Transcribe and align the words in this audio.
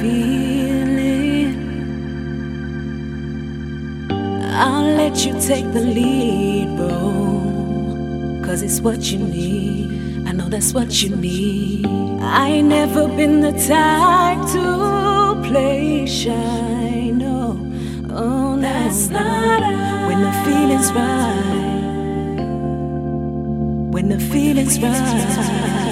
feeling. 0.00 1.66
I'll 4.44 4.96
let 4.96 5.24
you 5.24 5.32
take 5.40 5.70
the 5.72 5.80
lead, 5.80 6.76
bro. 6.76 8.40
Cause 8.44 8.62
it's 8.62 8.80
what 8.80 9.10
you 9.12 9.18
need. 9.18 10.26
I 10.26 10.32
know 10.32 10.48
that's 10.48 10.72
what 10.72 11.02
you 11.02 11.14
need. 11.14 11.86
I 12.20 12.48
ain't 12.48 12.68
never 12.68 13.06
been 13.06 13.40
the 13.40 13.52
type 13.52 14.40
to 14.52 15.48
play 15.48 16.06
shy. 16.06 17.10
No, 17.12 17.58
oh, 18.10 18.56
that's 18.58 19.08
no. 19.08 19.20
not 19.20 20.08
When 20.08 20.22
the 20.22 20.32
feeling's 20.44 20.92
right. 20.92 21.56
When 23.92 24.08
the 24.08 24.18
feeling's 24.18 24.78
right. 24.80 25.85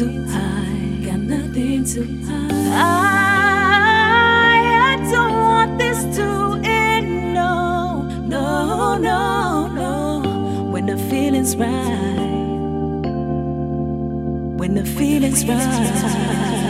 to 0.00 0.08
hide. 0.28 1.04
Got 1.04 1.20
nothing 1.20 1.84
to 1.84 2.00
hide. 2.24 2.72
I, 2.72 3.92
I 4.92 5.10
don't 5.12 5.34
want 5.34 5.78
this 5.78 6.16
to 6.16 6.58
end. 6.64 7.34
No, 7.34 8.00
no, 8.26 8.96
no, 8.96 9.66
no. 9.66 10.70
When 10.70 10.86
the 10.86 10.96
feeling's 10.96 11.54
right. 11.54 12.16
When 14.56 14.74
the 14.74 14.86
feeling's 14.86 15.44
right. 15.44 16.69